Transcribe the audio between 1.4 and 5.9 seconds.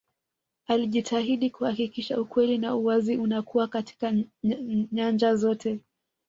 kuhakikisha ukweli na uwazi unakuwa katika nyanja zote